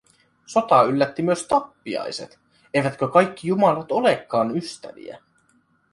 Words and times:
Sota 0.45 0.81
yllätti 0.83 1.21
myös 1.21 1.47
tappiaiset- 1.47 2.39
eivätkö 2.73 3.07
kaikki 3.07 3.47
jumalat 3.47 3.91
olekaan 3.91 4.57
ystäviä? 4.57 5.17